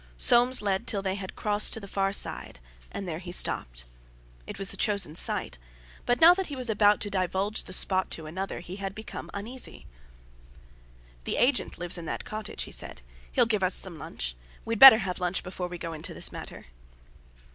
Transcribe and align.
Soames 0.17 0.63
led 0.63 0.87
till 0.87 1.03
they 1.03 1.13
had 1.13 1.35
crossed 1.35 1.73
to 1.73 1.79
the 1.79 1.87
far 1.87 2.11
side, 2.11 2.59
and 2.91 3.07
there 3.07 3.19
he 3.19 3.31
stopped. 3.31 3.85
It 4.47 4.57
was 4.57 4.71
the 4.71 4.75
chosen 4.75 5.13
site; 5.13 5.59
but 6.07 6.19
now 6.19 6.33
that 6.33 6.47
he 6.47 6.55
was 6.55 6.71
about 6.71 6.99
to 7.01 7.11
divulge 7.11 7.65
the 7.65 7.71
spot 7.71 8.09
to 8.09 8.25
another 8.25 8.61
he 8.61 8.77
had 8.77 8.95
become 8.95 9.29
uneasy. 9.31 9.85
"The 11.25 11.37
agent 11.37 11.77
lives 11.77 11.99
in 11.99 12.05
that 12.05 12.25
cottage," 12.25 12.63
he 12.63 12.71
said; 12.71 13.03
"he'll 13.31 13.45
give 13.45 13.61
us 13.61 13.75
some 13.75 13.99
lunch—we'd 13.99 14.79
better 14.79 14.97
have 14.97 15.19
lunch 15.19 15.43
before 15.43 15.67
we 15.67 15.77
go 15.77 15.93
into 15.93 16.15
this 16.15 16.31
matter." 16.31 16.65